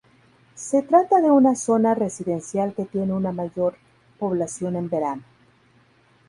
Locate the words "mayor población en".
3.31-4.89